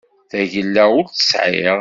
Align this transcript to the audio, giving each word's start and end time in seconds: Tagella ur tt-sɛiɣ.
Tagella 0.29 0.83
ur 0.97 1.05
tt-sɛiɣ. 1.07 1.79